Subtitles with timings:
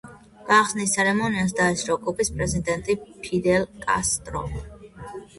[0.45, 2.95] გახსნის ცერემონიას დაესწრო კუბის პრეზიდენტი
[3.27, 4.41] ფიდელ კასტრო.